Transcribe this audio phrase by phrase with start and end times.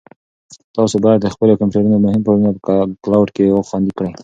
[0.75, 4.11] تاسو باید د خپل کمپیوټر مهم فایلونه په کلاوډ کې خوندي کړئ.